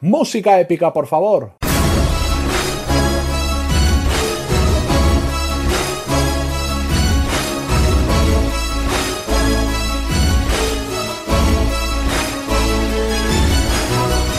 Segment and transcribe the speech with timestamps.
[0.00, 1.52] Música épica, por favor.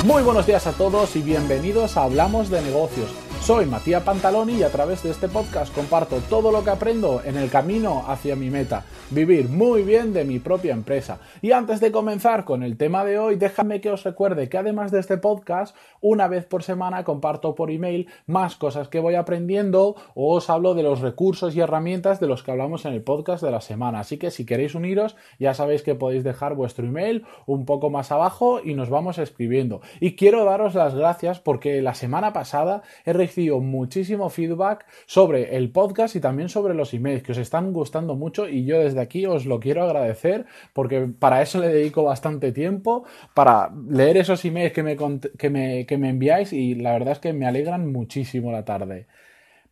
[0.03, 3.09] Muy buenos días a todos y bienvenidos a Hablamos de negocios
[3.47, 7.37] soy Matías Pantaloni y a través de este podcast comparto todo lo que aprendo en
[7.37, 11.21] el camino hacia mi meta, vivir muy bien de mi propia empresa.
[11.41, 14.91] Y antes de comenzar con el tema de hoy, déjame que os recuerde que además
[14.91, 19.95] de este podcast, una vez por semana comparto por email más cosas que voy aprendiendo
[20.13, 23.41] o os hablo de los recursos y herramientas de los que hablamos en el podcast
[23.41, 24.01] de la semana.
[24.01, 28.11] Así que si queréis uniros, ya sabéis que podéis dejar vuestro email un poco más
[28.11, 29.79] abajo y nos vamos escribiendo.
[30.01, 35.71] Y quiero daros las gracias porque la semana pasada he recibido muchísimo feedback sobre el
[35.71, 39.25] podcast y también sobre los emails que os están gustando mucho y yo desde aquí
[39.25, 44.73] os lo quiero agradecer porque para eso le dedico bastante tiempo, para leer esos emails
[44.73, 44.97] que me,
[45.37, 49.07] que me, que me enviáis y la verdad es que me alegran muchísimo la tarde.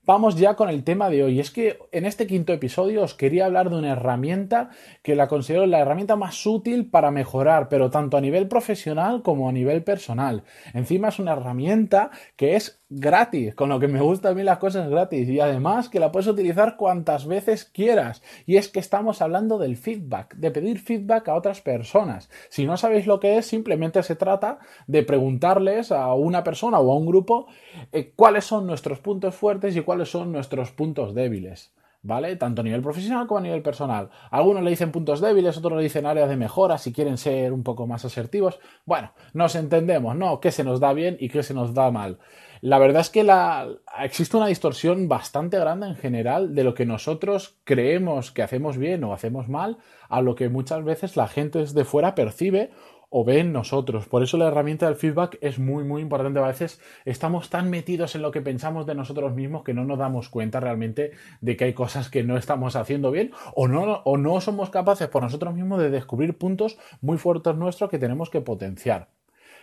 [0.05, 1.39] Vamos ya con el tema de hoy.
[1.39, 4.69] Es que en este quinto episodio os quería hablar de una herramienta
[5.01, 9.49] que la considero la herramienta más útil para mejorar, pero tanto a nivel profesional como
[9.49, 10.43] a nivel personal.
[10.75, 14.59] Encima es una herramienta que es gratis, con lo que me gusta a mí las
[14.59, 18.21] cosas gratis y además que la puedes utilizar cuantas veces quieras.
[18.45, 22.29] Y es que estamos hablando del feedback, de pedir feedback a otras personas.
[22.49, 26.91] Si no sabéis lo que es, simplemente se trata de preguntarles a una persona o
[26.91, 27.47] a un grupo
[27.91, 31.71] eh, cuáles son nuestros puntos fuertes y cuáles son nuestros puntos débiles.
[32.05, 32.35] ¿Vale?
[32.35, 34.09] Tanto a nivel profesional como a nivel personal.
[34.29, 37.63] Algunos le dicen puntos débiles, otros le dicen áreas de mejora si quieren ser un
[37.63, 38.59] poco más asertivos.
[38.85, 40.39] Bueno, nos entendemos, ¿no?
[40.39, 42.19] ¿Qué se nos da bien y qué se nos da mal?
[42.61, 43.67] La verdad es que la,
[44.01, 49.03] existe una distorsión bastante grande en general de lo que nosotros creemos que hacemos bien
[49.03, 49.77] o hacemos mal
[50.09, 52.71] a lo que muchas veces la gente desde fuera percibe
[53.17, 54.07] o ven nosotros.
[54.07, 56.37] Por eso la herramienta del feedback es muy, muy importante.
[56.37, 59.97] A veces estamos tan metidos en lo que pensamos de nosotros mismos que no nos
[59.97, 64.17] damos cuenta realmente de que hay cosas que no estamos haciendo bien o no, o
[64.17, 68.41] no somos capaces por nosotros mismos de descubrir puntos muy fuertes nuestros que tenemos que
[68.41, 69.07] potenciar.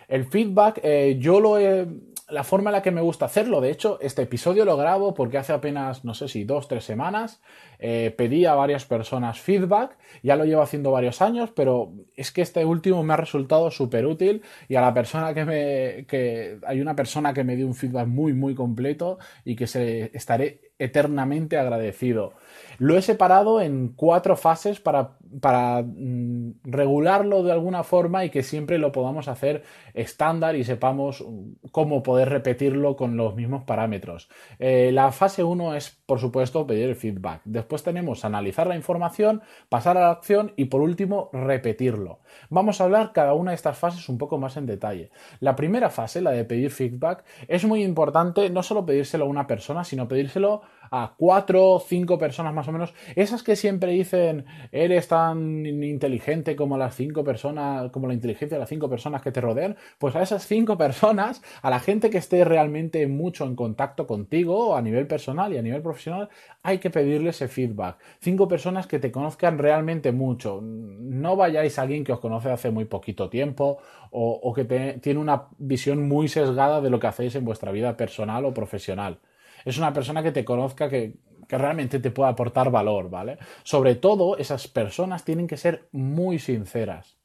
[0.07, 1.85] El feedback, eh, yo lo he,
[2.29, 5.37] la forma en la que me gusta hacerlo, de hecho, este episodio lo grabo porque
[5.37, 7.41] hace apenas, no sé si dos, tres semanas,
[7.79, 12.41] eh, pedí a varias personas feedback, ya lo llevo haciendo varios años, pero es que
[12.41, 16.81] este último me ha resultado súper útil y a la persona que me, que hay
[16.81, 21.57] una persona que me dio un feedback muy, muy completo y que se, estaré eternamente
[21.57, 22.33] agradecido.
[22.79, 28.43] Lo he separado en cuatro fases para, para mm, regularlo de alguna forma y que
[28.43, 29.63] siempre lo podamos hacer
[29.93, 31.23] estándar y sepamos
[31.71, 34.29] cómo poder repetirlo con los mismos parámetros.
[34.59, 37.41] Eh, la fase 1 es, por supuesto, pedir el feedback.
[37.45, 42.19] Después tenemos analizar la información, pasar a la acción y, por último, repetirlo.
[42.49, 45.11] Vamos a hablar cada una de estas fases un poco más en detalle.
[45.39, 49.47] La primera fase, la de pedir feedback, es muy importante no solo pedírselo a una
[49.47, 50.62] persona, sino pedírselo
[50.95, 56.55] a cuatro o cinco personas más o menos, esas que siempre dicen eres tan inteligente
[56.55, 60.15] como las cinco personas, como la inteligencia de las cinco personas que te rodean, pues
[60.15, 64.83] a esas cinco personas, a la gente que esté realmente mucho en contacto contigo a
[64.83, 66.29] nivel personal y a nivel profesional,
[66.61, 67.97] hay que pedirle ese feedback.
[68.19, 70.61] Cinco personas que te conozcan realmente mucho.
[70.61, 73.79] No vayáis a alguien que os conoce hace muy poquito tiempo
[74.11, 74.63] o, que
[75.01, 79.17] tiene una visión muy sesgada de lo que hacéis en vuestra vida personal o profesional
[79.65, 81.15] es una persona que te conozca, que,
[81.49, 83.37] realmente te pueda aportar valor, ¿vale?
[83.61, 87.17] Sobre todo, esas personas tienen que ser muy sinceras.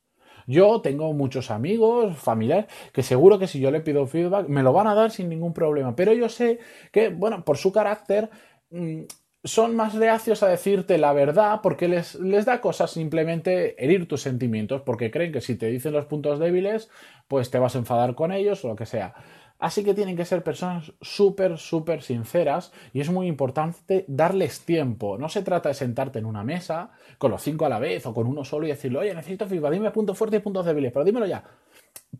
[0.46, 4.74] Yo tengo muchos amigos, familiares, que seguro que si yo le pido feedback me lo
[4.74, 5.96] van a dar sin ningún problema.
[5.96, 6.58] Pero yo sé
[6.92, 8.28] que, bueno, por su carácter,
[8.70, 9.04] mm,
[9.44, 14.22] son más reacios a decirte la verdad porque les, les, da cosas simplemente herir tus
[14.22, 16.90] sentimientos porque creen que si te dicen los puntos débiles
[17.28, 19.14] pues te vas a enfadar con ellos o lo que sea.
[19.58, 25.18] Así que tienen que ser personas súper, súper sinceras y es muy importante darles tiempo.
[25.18, 28.14] No se trata de sentarte en una mesa con los cinco a la vez o
[28.14, 31.04] con uno solo y decirle, oye, necesito feedback, dime puntos fuertes y puntos débiles, pero
[31.04, 31.42] dímelo ya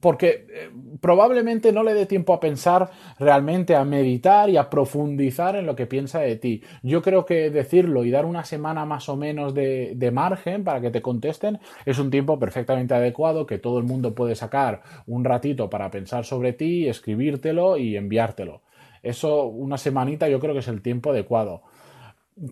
[0.00, 0.70] porque eh,
[1.00, 5.74] probablemente no le dé tiempo a pensar realmente, a meditar y a profundizar en lo
[5.74, 6.62] que piensa de ti.
[6.82, 10.80] Yo creo que decirlo y dar una semana más o menos de, de, margen para
[10.80, 15.24] que te contesten es un tiempo perfectamente adecuado que todo el mundo puede sacar un
[15.24, 18.62] ratito para pensar sobre ti, escribírtelo y enviártelo.
[19.02, 21.62] Eso, una semanita, yo creo que es el tiempo adecuado.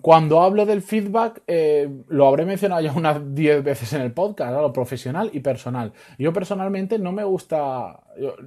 [0.01, 4.53] Cuando hablo del feedback, eh, lo habré mencionado ya unas 10 veces en el podcast,
[4.53, 5.93] lo profesional y personal.
[6.19, 8.01] Yo personalmente no me gusta,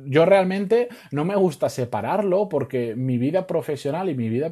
[0.05, 4.51] yo, realmente no me gusta separarlo porque mi vida profesional y mi vida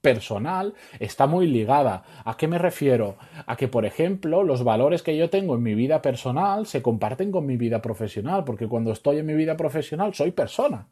[0.00, 2.04] personal está muy ligada.
[2.24, 3.16] ¿A qué me refiero?
[3.46, 7.32] A que, por ejemplo, los valores que yo tengo en mi vida personal se comparten
[7.32, 10.88] con mi vida profesional, porque cuando estoy en mi vida profesional soy persona.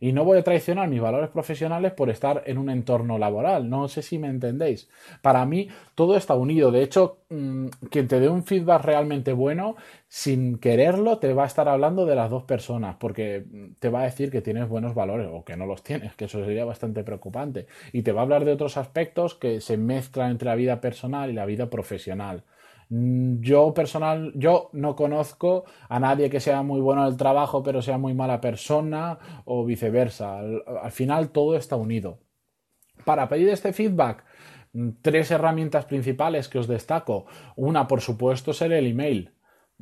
[0.00, 3.70] Y no voy a traicionar mis valores profesionales por estar en un entorno laboral.
[3.70, 4.88] No sé si me entendéis.
[5.22, 6.70] Para mí todo está unido.
[6.70, 9.76] De hecho, mm, quien te dé un feedback realmente bueno,
[10.08, 13.44] sin quererlo, te va a estar hablando de las dos personas, porque
[13.78, 16.44] te va a decir que tienes buenos valores o que no los tienes, que eso
[16.44, 17.66] sería bastante preocupante.
[17.92, 21.30] Y te va a hablar de otros aspectos que se mezclan entre la vida personal
[21.30, 22.44] y la vida profesional.
[22.94, 27.60] Mm, yo personal, yo no conozco a nadie que sea muy bueno en el trabajo
[27.64, 30.38] pero sea muy mala persona o viceversa.
[30.38, 32.20] Al, final todo está unido.
[33.04, 34.24] Para pedir este feedback,
[34.74, 37.26] mm, tres herramientas principales que os destaco.
[37.56, 39.33] Una, por supuesto, es el email.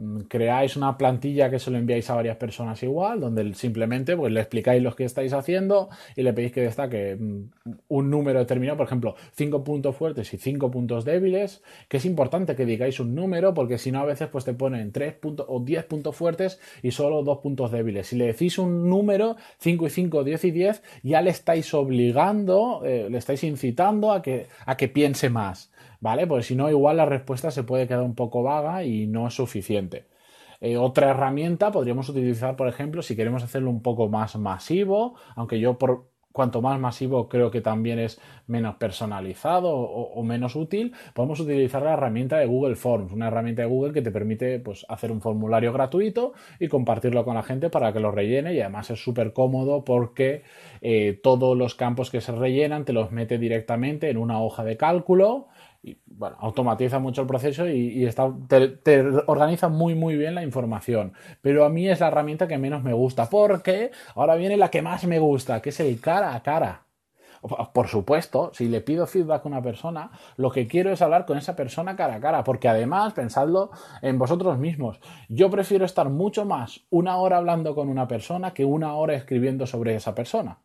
[0.02, 4.32] Mm, creáis una plantilla que se lo enviáis a varias personas igual, donde simplemente pues,
[4.32, 7.42] le explicáis lo que estáis haciendo y le pedís que destaque mm,
[7.88, 12.56] un número determinado, por ejemplo, cinco puntos fuertes y cinco puntos débiles, que es importante
[12.56, 15.60] que digáis un número, porque si no a veces pues te ponen tres puntos o
[15.60, 18.08] diez puntos fuertes y solo dos puntos débiles.
[18.08, 22.82] Si le decís un número, 5 y 5, 10 y 10, ya le estáis obligando,
[22.84, 25.71] eh, le estáis incitando a que, a que piense más.
[26.02, 26.26] ¿Vale?
[26.26, 29.34] Porque si no, igual la respuesta se puede quedar un poco vaga y no es
[29.34, 30.06] suficiente.
[30.60, 35.60] Eh, otra herramienta podríamos utilizar, por ejemplo, si queremos hacerlo un poco más masivo, aunque
[35.60, 41.38] yo por, cuanto más masivo creo que también es menos personalizado o, menos útil, podemos
[41.40, 45.12] utilizar la herramienta de Google Forms, una herramienta de Google que te permite pues, hacer
[45.12, 49.02] un formulario gratuito y compartirlo con la gente para que lo rellene y además es
[49.02, 50.42] súper cómodo porque
[50.80, 54.76] eh, todos los campos que se rellenan te los mete directamente en una hoja de
[54.76, 55.48] cálculo
[55.82, 61.12] y bueno, automatiza mucho el proceso y, está, te, organiza muy muy bien la información.
[61.40, 64.82] Pero a mí es la herramienta que menos me gusta, porque ahora viene la que
[64.82, 66.82] más me gusta, que es el cara a cara.
[67.72, 71.36] Por supuesto, si le pido feedback a una persona, lo que quiero es hablar con
[71.38, 76.44] esa persona cara a cara, porque además, pensadlo en vosotros mismos, yo prefiero estar mucho
[76.44, 80.58] más una hora hablando con una persona que una hora escribiendo sobre esa persona.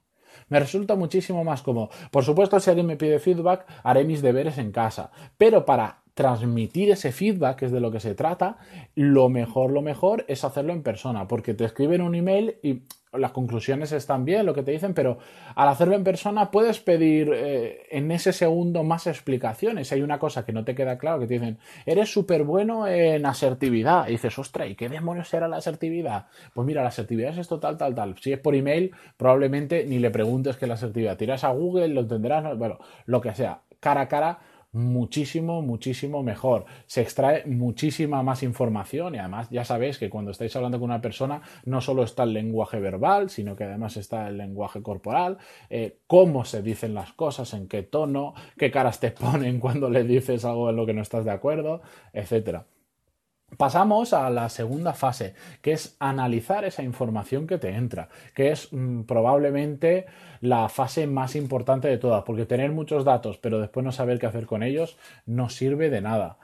[0.50, 1.90] Me resulta muchísimo más cómodo.
[2.12, 5.12] Por supuesto, si alguien me pide feedback, haré mis deberes en casa.
[5.38, 8.58] Pero para transmitir ese feedback, que es de lo que se trata,
[8.96, 12.82] lo mejor, lo mejor es hacerlo en persona, porque te escriben un email y
[13.14, 15.18] las conclusiones están bien, lo que te dicen, pero
[15.56, 19.92] al hacerlo en persona puedes pedir eh, en ese segundo más explicaciones.
[19.92, 23.26] Hay una cosa que no te queda claro, que te dicen, eres súper bueno en
[23.26, 24.08] asertividad.
[24.08, 26.28] Y dices, ostras, ¿y qué demonios será la asertividad?
[26.54, 28.16] Pues mira, la asertividad es esto, tal, tal, tal.
[28.20, 31.18] Si es por email, probablemente ni le preguntes qué es la asertividad.
[31.18, 34.40] Tiras a Google, lo entenderás, bueno, lo que sea, cara a cara
[34.72, 36.66] muchísimo, muchísimo mejor.
[36.86, 41.02] Se extrae muchísima más información y además ya sabéis que cuando estáis hablando con una
[41.02, 45.38] persona no solo está el lenguaje verbal, sino que además está el lenguaje corporal,
[45.70, 50.04] eh, cómo se dicen las cosas, en qué tono, qué caras te ponen cuando le
[50.04, 51.82] dices algo en lo que no estás de acuerdo,
[52.14, 52.66] etcétera.
[53.56, 58.74] Pasamos a la segunda fase, que es analizar esa información que te entra, que es
[58.74, 60.06] mm, probablemente
[60.42, 64.26] la fase más importante de todas, porque tener muchos datos pero después no saber qué
[64.26, 66.38] hacer con ellos no sirve de nada.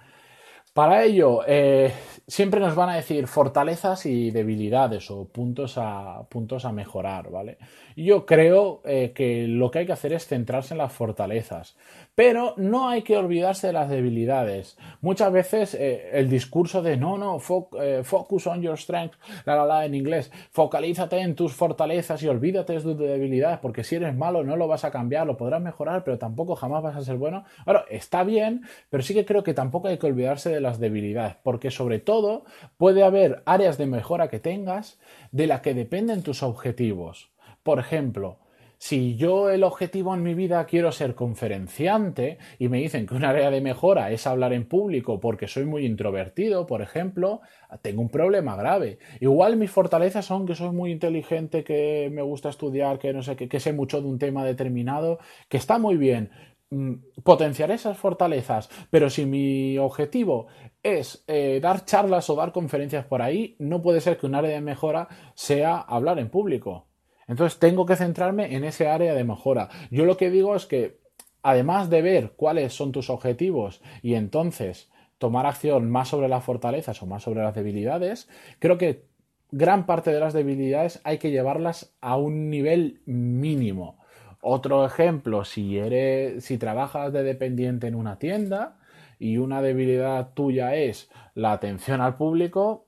[0.73, 1.93] Para ello, eh,
[2.27, 7.57] siempre nos van a decir fortalezas y debilidades o puntos a, puntos a mejorar, ¿vale?
[7.95, 11.75] Yo creo eh, que lo que hay que hacer es centrarse en las fortalezas,
[12.15, 14.77] pero no hay que olvidarse de las debilidades.
[15.01, 19.85] Muchas veces eh, el discurso de no, no, focus on your strengths, la, la, la,
[19.85, 24.43] en inglés, focalízate en tus fortalezas y olvídate de tus debilidades, porque si eres malo
[24.43, 27.45] no lo vas a cambiar, lo podrás mejorar, pero tampoco jamás vas a ser bueno.
[27.65, 31.35] Bueno, está bien, pero sí que creo que tampoco hay que olvidarse de las debilidades,
[31.43, 32.45] porque sobre todo
[32.77, 34.99] puede haber áreas de mejora que tengas
[35.31, 37.32] de las que dependen tus objetivos.
[37.63, 38.39] Por ejemplo,
[38.77, 43.23] Si yo el objetivo en mi vida quiero ser conferenciante y me dicen que un
[43.23, 47.39] área de mejora es hablar en público porque soy muy introvertido, por ejemplo,
[47.81, 48.99] tengo un problema grave.
[49.21, 53.37] Igual mis fortalezas son que soy muy inteligente, que me gusta estudiar, que no sé,
[53.37, 56.31] que, que sé mucho de un tema determinado, que está muy bien
[56.71, 56.93] mm,
[57.23, 60.47] potenciar esas fortalezas, pero si mi objetivo
[60.83, 64.51] es eh, dar charlas o dar conferencias por ahí, no puede ser que un área
[64.51, 66.89] de mejora sea hablar en público.
[67.33, 69.67] Entonces tengo que centrarme en ese área de mejora.
[69.89, 70.99] Yo lo que digo es que
[71.41, 77.01] además de ver cuáles son tus objetivos y entonces tomar acción más sobre las fortalezas
[77.01, 79.05] o más sobre las debilidades, creo que
[79.49, 83.97] gran parte de las debilidades hay que llevarlas a un nivel mínimo.
[84.39, 88.77] Otro ejemplo, si eres, si trabajas de dependiente en una tienda
[89.17, 92.85] y una debilidad tuya es la atención al público,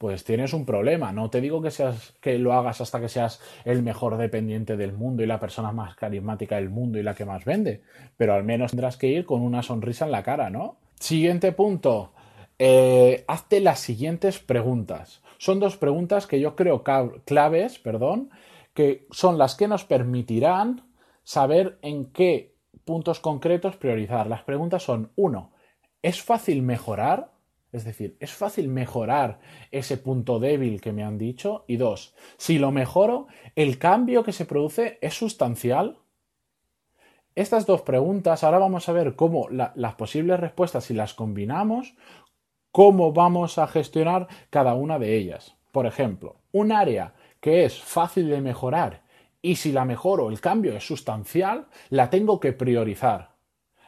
[0.00, 1.12] pues tienes un problema.
[1.12, 4.94] No te digo que seas, que lo hagas hasta que seas el mejor dependiente del
[4.94, 7.82] mundo y la persona más carismática del mundo y la que más vende.
[8.16, 10.78] Pero al menos tendrás que ir con una sonrisa en la cara, ¿no?
[10.98, 12.14] Siguiente punto.
[12.58, 15.20] Eh, hazte las siguientes preguntas.
[15.36, 16.82] Son dos preguntas que yo creo
[17.26, 18.30] claves, perdón,
[18.72, 20.80] que son las que nos permitirán
[21.24, 22.54] saber en qué
[22.86, 24.28] puntos concretos priorizar.
[24.28, 25.52] Las preguntas son, uno,
[26.00, 27.32] ¿es fácil mejorar?
[27.72, 29.38] Es decir, ¿es fácil mejorar
[29.70, 31.64] ese punto débil que me han dicho?
[31.68, 35.98] Y dos, si lo mejoro, ¿el cambio que se produce es sustancial?
[37.36, 41.94] Estas dos preguntas, ahora vamos a ver cómo las posibles respuestas, si las combinamos,
[42.72, 45.54] cómo vamos a gestionar cada una de ellas.
[45.70, 49.02] Por ejemplo, un área que es fácil de mejorar
[49.42, 53.30] y si la mejoro, el cambio es sustancial, la tengo que priorizar.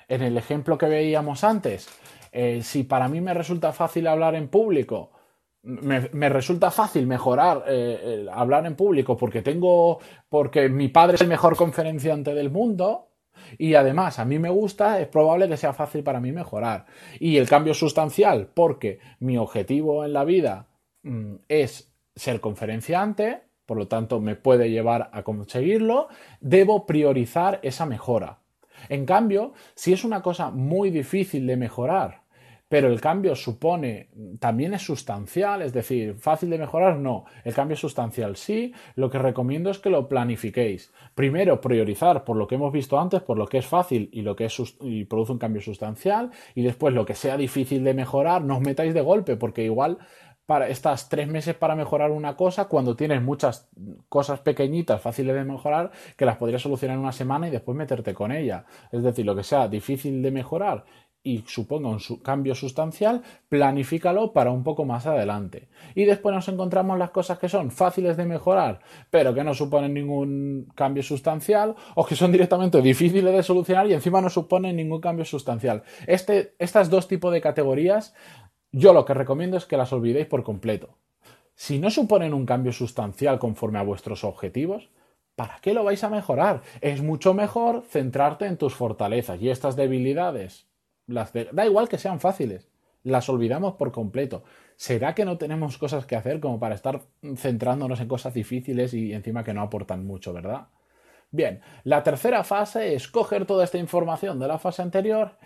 [0.08, 1.88] En el ejemplo que veíamos antes,
[2.32, 5.12] eh, si para mí me resulta fácil hablar en público,
[5.62, 11.28] me, resulta fácil mejorar eh, hablar en público porque tengo, porque mi padre es el
[11.28, 13.12] mejor conferenciante del mundo,
[13.58, 16.86] y además a mí me gusta, es probable que sea fácil para mí mejorar.
[17.18, 20.66] Y el cambio sustancial, porque mi objetivo en la vida
[21.02, 26.08] mm, es ser conferenciante, por lo tanto me puede llevar a conseguirlo,
[26.40, 28.38] debo priorizar esa mejora.
[28.88, 32.21] En cambio, si es una cosa muy difícil de mejorar,
[32.72, 34.08] pero el cambio supone,
[34.40, 39.10] también es sustancial, es decir, fácil de mejorar, no, el cambio es sustancial, sí, lo
[39.10, 40.90] que recomiendo es que lo planifiquéis.
[41.14, 44.34] Primero, priorizar por lo que hemos visto antes, por lo que es fácil y lo
[44.34, 48.42] que es y produce un cambio sustancial, y después lo que sea difícil de mejorar,
[48.42, 49.98] no os metáis de golpe, porque igual
[50.46, 53.68] para estas tres meses para mejorar una cosa cuando tienes muchas
[54.08, 58.12] cosas pequeñitas fáciles de mejorar que las podrías solucionar en una semana y después meterte
[58.12, 58.64] con ella.
[58.90, 60.84] Es decir, lo que sea difícil de mejorar
[61.24, 65.68] y suponga un cambio sustancial, planifícalo para un poco más adelante.
[65.94, 69.94] Y después nos encontramos las cosas que son fáciles de mejorar, pero que no suponen
[69.94, 75.00] ningún cambio sustancial, o que son directamente difíciles de solucionar y encima no suponen ningún
[75.00, 75.84] cambio sustancial.
[76.06, 78.14] Este, estas dos tipos de categorías,
[78.72, 80.96] yo lo que recomiendo es que las olvidéis por completo.
[81.54, 84.90] Si no suponen un cambio sustancial conforme a vuestros objetivos,
[85.36, 86.62] ¿para qué lo vais a mejorar?
[86.80, 90.66] Es mucho mejor centrarte en tus fortalezas y estas debilidades
[91.06, 92.68] da igual que sean fáciles,
[93.04, 94.44] las olvidamos por completo.
[94.76, 97.02] ¿Será que no tenemos cosas que hacer como para estar
[97.36, 100.68] centrándonos en cosas difíciles y encima que no aportan mucho, verdad?
[101.30, 105.38] Bien, la tercera fase es coger toda esta información de la fase anterior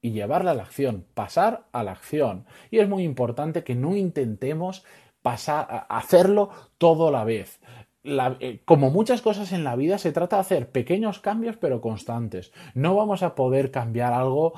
[0.00, 2.46] y llevarla a la acción, pasar a la acción.
[2.70, 4.84] Y es muy importante que no intentemos
[5.22, 7.60] pasar hacerlo todo a la vez.
[8.04, 12.52] Eh, como muchas cosas en la vida, se trata de hacer pequeños cambios pero constantes.
[12.74, 14.52] No vamos a poder cambiar algo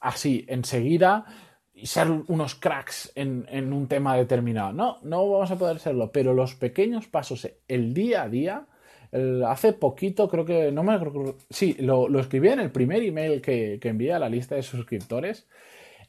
[0.00, 1.24] así enseguida
[1.74, 4.72] y ser unos cracks en, un tema determinado.
[4.72, 8.66] No, no vamos a poder serlo, pero los pequeños pasos, el día a día,
[9.46, 10.98] hace poquito creo que, no me
[11.50, 14.62] sí, lo, lo escribí en el primer email que, que envié a la lista de
[14.62, 15.46] suscriptores,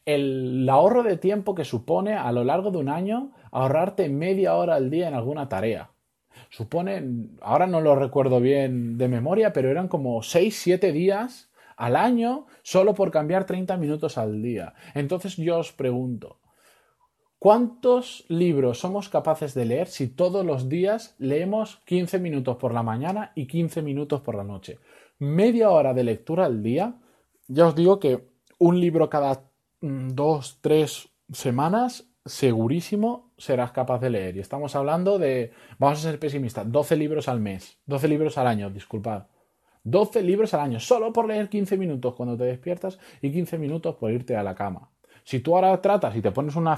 [0.06, 4.76] el ahorro de tiempo que supone a lo largo de un año ahorrarte media hora
[4.76, 5.90] al día en alguna tarea.
[6.50, 7.04] Supone,
[7.42, 12.94] ahora no lo recuerdo bien de memoria, pero eran como 6-7 días al año solo
[12.94, 14.74] por cambiar 30 minutos al día.
[14.94, 16.42] Entonces yo os pregunto,
[17.40, 22.84] ¿cuántos libros somos capaces de leer si todos los días leemos 15 minutos por la
[22.84, 24.80] mañana y 15 minutos por la noche?
[25.18, 26.96] Media hora de lectura al día.
[27.48, 28.28] Ya os digo que
[28.60, 34.36] un libro cada mm, dos, tres semanas segurísimo serás capaz de leer.
[34.36, 38.48] Y estamos hablando de, vamos a ser pesimistas, 12 libros al mes, 12 libros al
[38.48, 39.24] año, disculpad.
[39.90, 43.96] 12 libros al año, solo por leer 15 minutos cuando te despiertas y 15 minutos
[43.96, 44.90] por irte a la cama.
[45.24, 46.70] Si tú ahora tratas y te pones un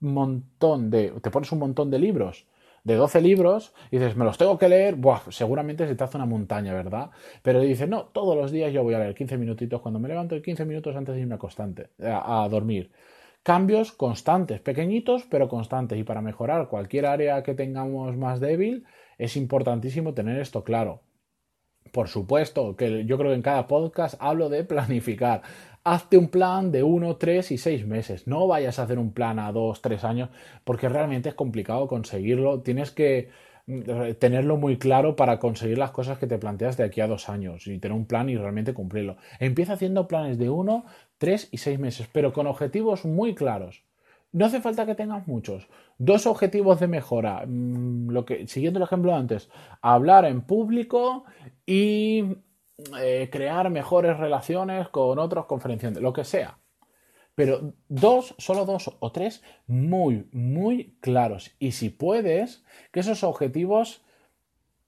[0.00, 2.46] montón de, te pones un montón de libros
[2.84, 6.18] de 12 libros y dices, me los tengo que leer, Buah, seguramente se te hace
[6.18, 7.10] una montaña, ¿verdad?
[7.42, 10.36] Pero dices, no, todos los días yo voy a leer 15 minutitos cuando me levanto
[10.36, 12.92] y 15 minutos antes de irme constante, a, dormir.
[13.42, 15.98] Cambios constantes, pequeñitos pero constantes.
[15.98, 18.84] Y para mejorar cualquier área que tengamos más débil,
[19.18, 21.00] es importantísimo tener esto claro.
[21.92, 25.42] Por supuesto, que yo creo que en cada podcast hablo de planificar.
[25.84, 28.26] Hazte un plan de uno, tres y seis meses.
[28.26, 30.30] No vayas a hacer un plan a dos, tres años,
[30.64, 32.62] porque realmente es complicado conseguirlo.
[32.62, 33.28] Tienes que
[33.66, 37.28] mm, tenerlo muy claro para conseguir las cosas que te planteas de aquí a dos
[37.28, 39.16] años y tener un plan y realmente cumplirlo.
[39.38, 40.86] Empieza haciendo planes de uno,
[41.18, 43.83] tres y seis meses, pero con objetivos muy claros.
[44.34, 45.68] No hace falta que tengas muchos.
[45.96, 47.44] Dos objetivos de mejora.
[47.46, 49.48] Mm, lo que, siguiendo el ejemplo de antes,
[49.80, 51.24] hablar en público
[51.64, 52.24] y
[52.98, 56.58] eh, crear mejores relaciones con otros conferenciantes, lo que sea.
[57.36, 61.54] Pero dos, solo dos o tres muy, muy claros.
[61.60, 64.03] Y si puedes, que esos objetivos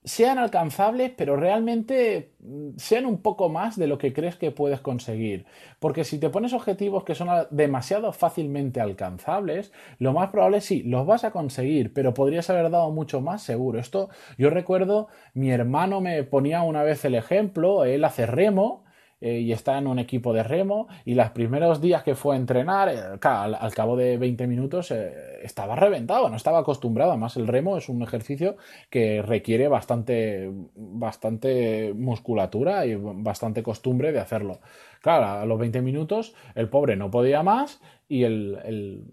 [0.06, 4.80] sean alcanzables, pero realmente mm, sean un poco más de lo que crees que puedes
[4.80, 5.46] conseguir.
[5.80, 10.84] Porque si te pones objetivos que son demasiado fácilmente alcanzables, lo más probable es sí,
[10.84, 13.80] los vas a conseguir, pero podrías haber dado mucho más seguro.
[13.80, 14.08] Esto
[14.38, 18.85] yo recuerdo, mi hermano me ponía una vez el ejemplo, él hace remo
[19.20, 22.38] eh, y está en un equipo de remo y los primeros días que fue a
[22.38, 27.12] entrenar, eh, al, cabo de 20 minutos eh, estaba reventado, no estaba acostumbrado.
[27.12, 28.56] Además, el remo es un ejercicio
[28.90, 34.60] que requiere bastante, bastante musculatura y bastante costumbre de hacerlo.
[35.00, 39.04] Claro, a los 20 minutos el pobre no podía más y el el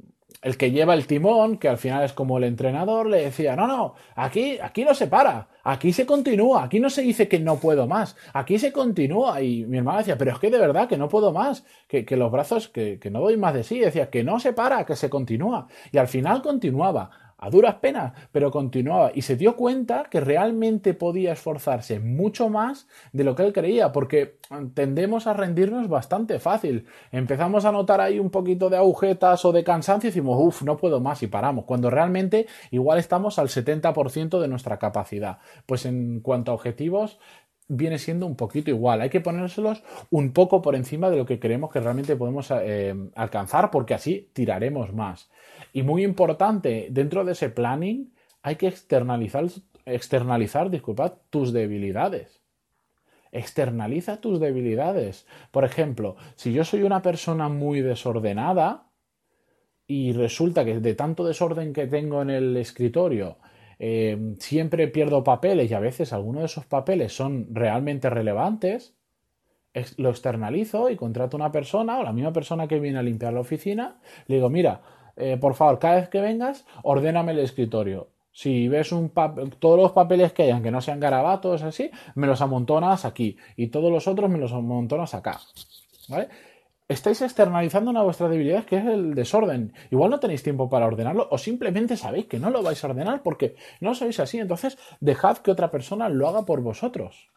[0.58, 3.96] que lleva el timón, que al final es como el entrenador, le decía, no, no,
[4.16, 7.88] aquí, aquí no se para, aquí se continúa, aquí no se dice que no puedo
[7.88, 9.42] más, aquí se continúa.
[9.42, 12.18] Y mi hermana decía, pero es que de verdad que no puedo más, que, que
[12.18, 14.96] los brazos, que, que no doy más de sí, decía, que no se para, que
[14.96, 15.68] se continúa.
[15.92, 20.93] Y al final continuaba a duras penas, pero continuaba y se dio cuenta que realmente
[20.93, 24.38] podía esforzarse mucho más de lo que él creía, porque
[24.73, 26.85] tendemos a rendirnos bastante fácil.
[27.12, 30.77] Empezamos a notar ahí un poquito de agujetas o de cansancio y decimos, uff, no
[30.77, 35.39] puedo más y paramos, cuando realmente igual estamos al 70% de nuestra capacidad.
[35.65, 37.19] Pues en cuanto a objetivos,
[37.67, 39.01] viene siendo un poquito igual.
[39.01, 42.95] Hay que ponérselos un poco por encima de lo que creemos que realmente podemos eh,
[43.15, 45.29] alcanzar, porque así tiraremos más.
[45.73, 49.45] Y muy importante, dentro de ese planning hay que externalizar,
[49.86, 52.41] externalizar disculpad, tus debilidades.
[53.31, 55.25] Externaliza tus debilidades.
[55.49, 58.91] Por ejemplo, si yo soy una persona muy desordenada
[59.88, 63.39] y resulta que de tanto desorden que tengo en el escritorio,
[63.79, 68.95] eh, siempre pierdo papeles y a veces algunos de esos papeles son realmente relevantes,
[69.97, 73.33] lo externalizo y contrato a una persona o la misma persona que viene a limpiar
[73.33, 74.81] la oficina, le digo, mira,
[75.15, 78.10] eh, por favor, cada vez que vengas, ordéname el escritorio.
[78.32, 78.89] Si ves
[79.60, 83.67] todos los papeles que hayan que no sean garabatos así, me los amontonas aquí y
[83.67, 85.39] todos los otros me los amontonas acá.
[86.10, 86.30] ¿Vale?
[86.88, 89.73] Estáis externalizando una de vuestras debilidades que es el desorden.
[89.91, 93.21] Igual no tenéis tiempo para ordenarlo o simplemente sabéis que no lo vais a ordenar
[93.21, 94.39] porque no sois así.
[94.39, 97.30] Entonces dejad que otra persona lo haga por vosotros.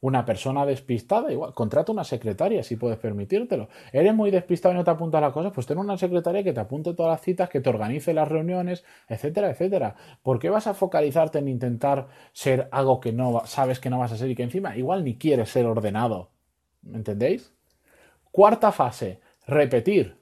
[0.00, 3.68] Una persona despistada, igual, contrata una secretaria si puedes permitírtelo.
[3.92, 6.60] Eres muy despistado y no te apunta las cosas, pues ten una secretaria que te
[6.60, 9.96] apunte todas las citas, que te organice las reuniones, etcétera, etcétera.
[10.22, 14.12] ¿Por qué vas a focalizarte en intentar ser algo que no sabes que no vas
[14.12, 16.30] a ser y que encima igual ni quieres ser ordenado?
[16.82, 17.52] ¿Me entendéis?
[18.30, 20.17] Cuarta fase, repetir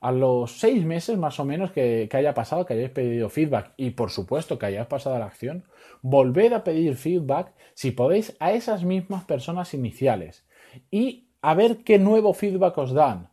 [0.00, 3.72] a los seis meses más o menos que, haya pasado, que hayáis pedido feedback.
[3.76, 5.64] Y por supuesto que hayáis pasado a la acción,
[6.02, 10.46] volved a pedir feedback si podéis a esas mismas personas iniciales.
[10.90, 13.28] Y a ver qué nuevo feedback os dan.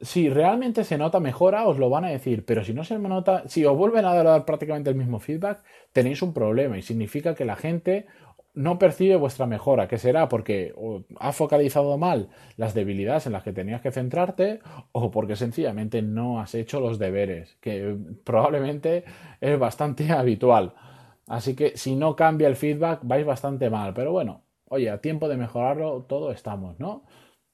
[0.00, 3.48] Si realmente se nota mejora, os lo van a decir, pero si no se nota,
[3.48, 6.76] si os vuelven a dar prácticamente el mismo feedback, tenéis un problema.
[6.76, 8.06] Y significa que la gente
[8.54, 10.74] no percibe vuestra mejora, que será porque
[11.18, 14.60] ha focalizado mal las debilidades en las que tenías que centrarte
[14.92, 19.04] o porque sencillamente no has hecho los deberes, que probablemente
[19.40, 20.74] es bastante habitual.
[21.26, 25.28] Así que si no cambia el feedback vais bastante mal, pero bueno, oye, a tiempo
[25.28, 27.04] de mejorarlo todo estamos, ¿no?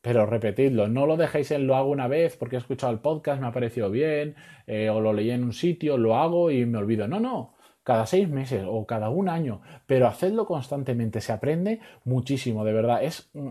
[0.03, 3.41] Pero repetidlo, no lo dejéis en lo hago una vez porque he escuchado el podcast,
[3.41, 4.35] me ha parecido bien,
[4.67, 7.07] eh, o lo leí en un sitio, lo hago y me olvido.
[7.07, 12.65] No, no, cada seis meses o cada un año, pero hacedlo constantemente, se aprende muchísimo,
[12.65, 13.03] de verdad.
[13.03, 13.49] Es, mm,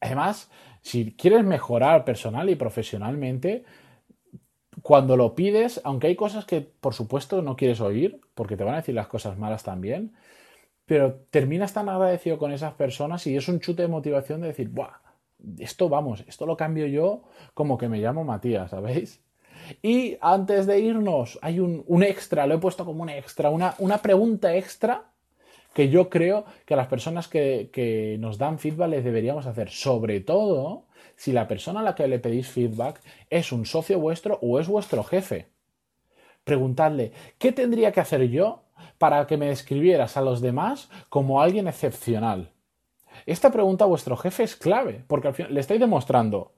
[0.00, 0.50] además,
[0.82, 3.64] si quieres mejorar personal y profesionalmente,
[4.82, 8.74] cuando lo pides, aunque hay cosas que por supuesto no quieres oír, porque te van
[8.74, 10.12] a decir las cosas malas también,
[10.86, 14.68] pero terminas tan agradecido con esas personas y es un chute de motivación de decir,
[14.68, 15.00] Buah,
[15.58, 17.22] esto vamos, esto lo cambio yo
[17.54, 19.20] como que me llamo Matías, ¿sabéis?
[19.82, 23.98] Y antes de irnos, hay un, extra, lo he puesto como un extra, una, una
[23.98, 25.04] pregunta extra
[25.74, 29.70] que yo creo que a las personas que, que, nos dan feedback les deberíamos hacer,
[29.70, 34.38] sobre todo si la persona a la que le pedís feedback es un socio vuestro
[34.42, 35.46] o es vuestro jefe.
[36.44, 38.64] Preguntadle, ¿qué tendría que hacer yo
[38.98, 42.50] para que me describieras a los demás como alguien excepcional?
[43.26, 46.52] Esta pregunta a vuestro jefe es clave, porque al final le estáis demostrando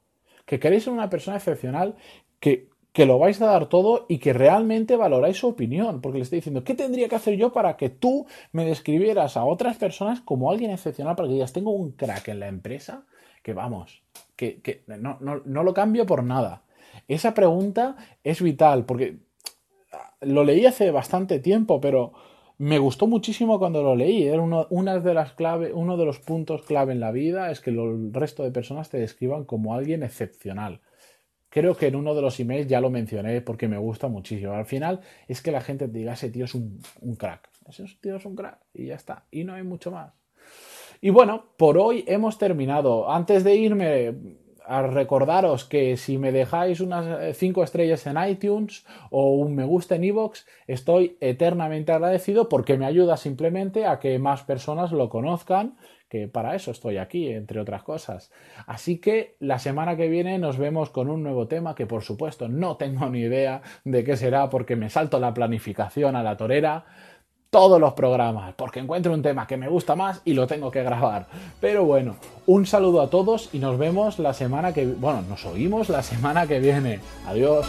[0.46, 1.96] que queréis ser una persona excepcional,
[2.40, 6.24] que, que lo vais a dar todo y que realmente valoráis su opinión, porque le
[6.24, 10.20] estoy diciendo, ¿qué tendría que hacer yo para que tú me describieras a otras personas
[10.20, 13.04] como alguien excepcional, para que digas, tengo un crack en la empresa,
[13.42, 14.02] que vamos,
[14.36, 16.62] que, que no, no, no lo cambio por nada.
[17.08, 19.16] Esa pregunta es vital, porque
[20.20, 22.12] lo leí hace bastante tiempo, pero
[22.58, 24.24] me gustó muchísimo cuando lo leí.
[24.24, 27.60] Era uno, una de las clave, uno de los puntos clave en la vida es
[27.60, 30.80] que el resto de personas te describan como alguien excepcional.
[31.52, 34.54] Creo que en uno de los emails ya lo mencioné porque me gusta muchísimo.
[34.54, 36.80] Al final es que la gente te diga, ese tío es un,
[37.18, 37.46] crack.
[37.68, 39.26] Ese tío es un crack y ya está.
[39.30, 40.14] Y no hay mucho más.
[41.02, 43.10] Y bueno, por hoy hemos terminado.
[43.12, 44.14] Antes de irme,
[44.64, 49.96] a recordaros que si me dejáis unas 5 estrellas en iTunes o un me gusta
[49.96, 55.76] en iVoox, estoy eternamente agradecido porque me ayuda simplemente a que más personas lo conozcan,
[56.12, 58.30] que para eso estoy aquí, entre otras cosas.
[58.66, 62.48] Así que la semana que viene nos vemos con un nuevo tema que por supuesto
[62.48, 66.84] no tengo ni idea de qué será porque me salto la planificación a la torera
[67.48, 70.82] todos los programas, porque encuentro un tema que me gusta más y lo tengo que
[70.82, 71.28] grabar.
[71.62, 74.84] Pero bueno, un saludo a todos y nos vemos la semana que...
[74.84, 77.00] Bueno, nos oímos la semana que viene.
[77.26, 77.66] Adiós.